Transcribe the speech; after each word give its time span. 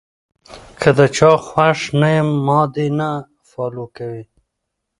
کۀ 0.79 0.91
د 0.97 0.99
چا 1.15 1.31
خوښ 1.47 1.79
نۀ 1.99 2.09
يم 2.15 2.29
ما 2.45 2.59
دې 2.73 2.87
نۀ 2.97 3.11
فالو 3.49 3.85
کوي- 3.97 4.23